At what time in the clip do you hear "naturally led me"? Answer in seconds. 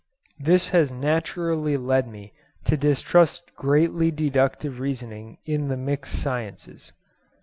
0.91-2.33